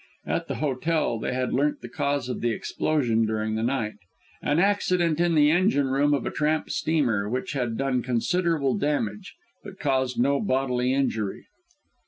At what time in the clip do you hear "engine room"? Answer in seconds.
5.51-6.15